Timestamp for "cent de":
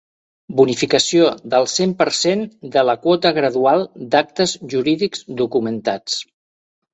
2.19-2.85